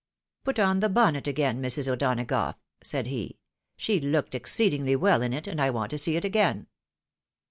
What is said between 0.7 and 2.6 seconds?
the bonnet again, Mrs. O'Donagough,"